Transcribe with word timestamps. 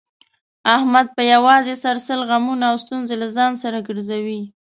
احمد 0.75 1.07
په 1.15 1.21
یووازې 1.33 1.73
سر 1.83 1.97
سل 2.07 2.19
غمونه 2.29 2.65
او 2.71 2.75
ستونزې 2.83 3.15
له 3.21 3.27
ځان 3.35 3.51
سره 3.63 3.77
ګرځوي. 3.87 4.41